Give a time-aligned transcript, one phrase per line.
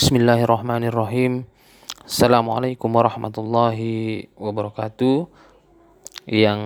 [0.00, 1.44] Bismillahirrahmanirrahim.
[2.08, 5.28] Assalamualaikum warahmatullahi wabarakatuh.
[6.24, 6.60] Yang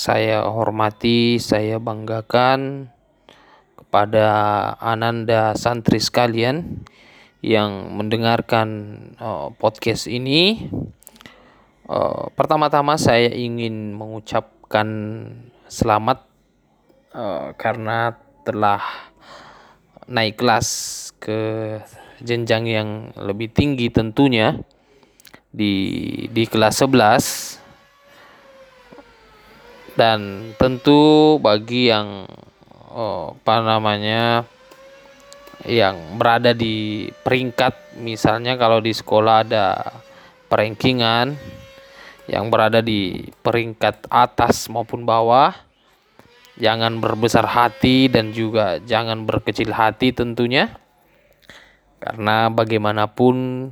[0.00, 2.88] saya hormati, saya banggakan
[3.76, 4.24] kepada
[4.80, 6.80] Ananda santri sekalian
[7.44, 8.68] yang mendengarkan
[9.20, 10.72] uh, podcast ini.
[11.84, 14.88] Uh, pertama-tama saya ingin mengucapkan
[15.68, 16.24] selamat
[17.12, 18.16] uh, karena
[18.48, 18.80] telah
[20.08, 21.76] naik kelas ke
[22.20, 24.56] jenjang yang lebih tinggi tentunya
[25.50, 25.72] di
[26.30, 27.60] di kelas 11
[29.98, 32.24] dan tentu bagi yang
[32.94, 34.46] oh, apa namanya
[35.68, 39.66] yang berada di peringkat misalnya kalau di sekolah ada
[40.48, 41.36] perankingan
[42.30, 45.52] yang berada di peringkat atas maupun bawah
[46.56, 50.70] jangan berbesar hati dan juga jangan berkecil hati tentunya
[52.00, 53.68] karena bagaimanapun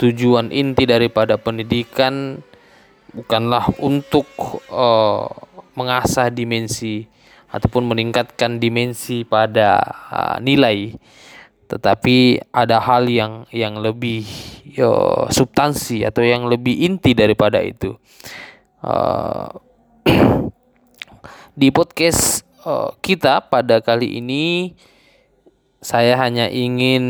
[0.00, 2.40] tujuan inti daripada pendidikan
[3.12, 4.26] bukanlah untuk
[4.72, 5.28] uh,
[5.76, 7.04] mengasah dimensi
[7.52, 10.96] ataupun meningkatkan dimensi pada uh, nilai
[11.70, 14.26] tetapi ada hal yang yang lebih
[14.66, 17.94] yo, substansi atau yang lebih inti daripada itu.
[18.82, 19.46] Uh,
[21.60, 24.74] di podcast uh, kita pada kali ini
[25.80, 27.04] saya hanya ingin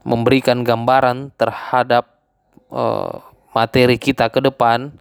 [0.00, 2.08] memberikan gambaran terhadap
[2.72, 3.20] uh,
[3.52, 4.96] materi kita ke depan,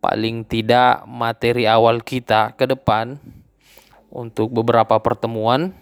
[0.00, 3.20] paling tidak materi awal kita ke depan
[4.08, 5.76] untuk beberapa pertemuan.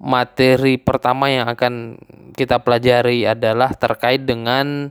[0.00, 2.00] Materi pertama yang akan
[2.32, 4.88] kita pelajari adalah terkait dengan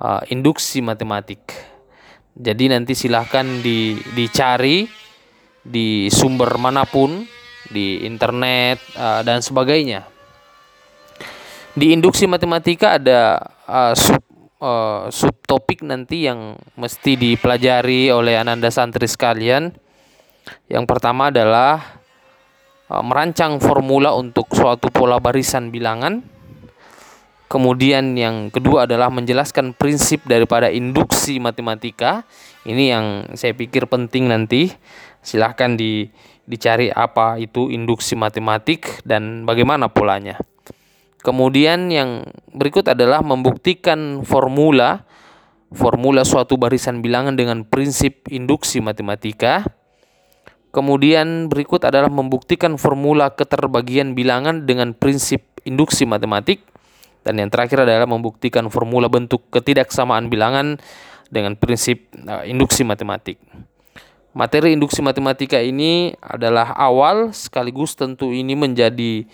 [0.00, 1.42] uh, induksi matematik.
[2.36, 4.86] Jadi nanti silahkan di, dicari
[5.66, 7.26] di sumber mana pun
[7.70, 10.06] di internet uh, dan sebagainya.
[11.76, 13.36] Di induksi matematika ada
[13.68, 14.22] uh, sub
[14.60, 19.72] uh, subtopik nanti yang mesti dipelajari oleh ananda santri sekalian.
[20.70, 22.00] Yang pertama adalah
[22.88, 26.22] uh, merancang formula untuk suatu pola barisan bilangan.
[27.46, 32.26] Kemudian yang kedua adalah menjelaskan prinsip daripada induksi matematika.
[32.66, 33.06] Ini yang
[33.38, 34.74] saya pikir penting nanti.
[35.22, 36.10] Silahkan di
[36.46, 40.38] dicari apa itu induksi matematik dan bagaimana polanya.
[41.20, 42.22] Kemudian yang
[42.54, 45.02] berikut adalah membuktikan formula
[45.74, 49.66] formula suatu barisan bilangan dengan prinsip induksi matematika.
[50.70, 56.62] Kemudian berikut adalah membuktikan formula keterbagian bilangan dengan prinsip induksi matematik.
[57.26, 60.78] Dan yang terakhir adalah membuktikan formula bentuk ketidaksamaan bilangan
[61.26, 63.40] dengan prinsip uh, induksi matematik.
[64.36, 69.24] Materi induksi matematika ini adalah awal sekaligus tentu ini menjadi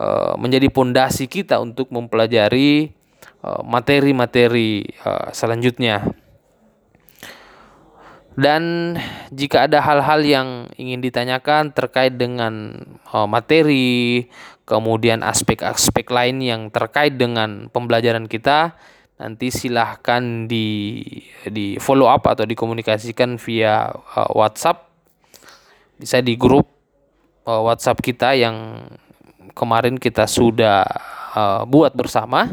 [0.00, 2.88] uh, menjadi pondasi kita untuk mempelajari
[3.44, 6.08] eh, materi-materi uh, selanjutnya.
[8.40, 8.96] Dan
[9.28, 10.48] jika ada hal-hal yang
[10.80, 12.80] ingin ditanyakan terkait dengan
[13.28, 14.24] materi,
[14.64, 18.80] kemudian aspek-aspek lain yang terkait dengan pembelajaran kita,
[19.20, 20.96] nanti silahkan di
[21.44, 24.88] di follow up atau dikomunikasikan via uh, WhatsApp.
[26.00, 26.64] Bisa di grup
[27.44, 28.88] uh, WhatsApp kita yang
[29.52, 30.88] kemarin kita sudah
[31.36, 32.48] uh, buat bersama.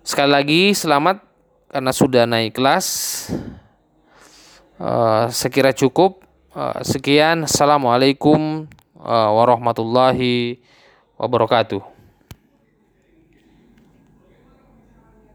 [0.00, 1.20] Sekali lagi selamat
[1.68, 2.86] karena sudah naik kelas.
[4.80, 6.24] Uh, sekira cukup.
[6.56, 7.44] Uh, sekian.
[7.44, 8.64] Assalamualaikum
[8.96, 10.64] uh, warahmatullahi
[11.20, 11.93] wabarakatuh